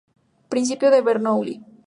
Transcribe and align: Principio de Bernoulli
Principio 0.49 0.89
de 0.89 1.01
Bernoulli 1.03 1.55